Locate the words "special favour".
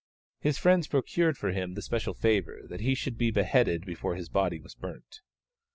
1.83-2.61